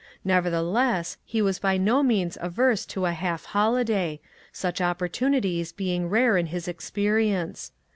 [0.25, 4.19] Nevertheless, he was by no means averse to a half holiday,
[4.51, 7.71] such opportunities being rare in his experience.